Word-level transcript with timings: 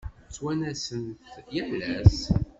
Ttwanasen-t 0.27 1.33
yal 1.55 1.71
ass. 1.97 2.17